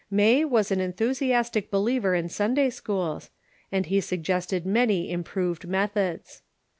May 0.09 0.43
was 0.45 0.71
an 0.71 0.81
enthusiastic 0.81 1.69
believer 1.69 2.15
in 2.15 2.25
Sundaj' 2.27 2.73
schools, 2.73 3.29
and 3.71 3.85
he 3.85 4.01
suggested 4.01 4.65
many 4.65 5.11
improved 5.11 5.67
methods. 5.67 6.41